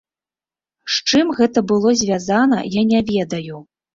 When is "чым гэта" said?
1.11-1.61